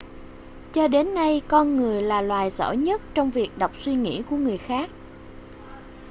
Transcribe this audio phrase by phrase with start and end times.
[0.73, 4.35] cho đến nay con người là loài giỏi nhất trong việc đọc suy nghĩ của
[4.35, 4.89] người khác